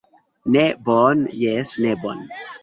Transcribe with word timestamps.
Ne 0.55 0.63
bone, 0.87 1.27
jes, 1.43 1.75
ne 1.85 1.93
bone. 2.07 2.27